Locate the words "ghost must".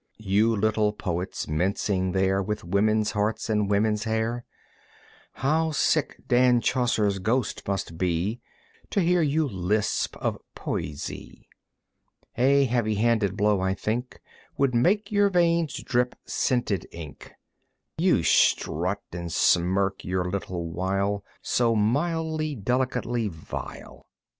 7.19-7.99